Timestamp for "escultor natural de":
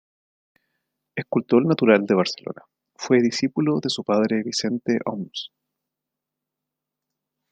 1.15-2.15